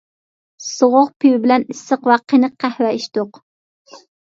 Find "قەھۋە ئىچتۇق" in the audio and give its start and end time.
2.67-3.45